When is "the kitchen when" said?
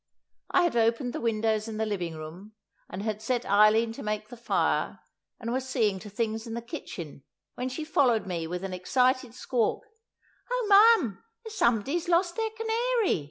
6.55-7.69